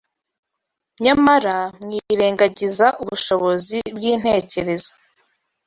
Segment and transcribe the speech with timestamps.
[1.03, 4.91] nyamara mwirengagiza ubushobozi bw’intekerezo.